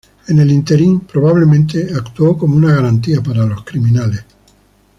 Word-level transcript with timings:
En 0.29 0.39
el 0.39 0.51
ínterin, 0.51 1.01
probablemente 1.01 1.89
actuó 1.95 2.35
como 2.35 2.55
una 2.55 2.73
garantía 2.73 3.21
para 3.21 3.45
los 3.45 3.63
criminales. 3.63 4.25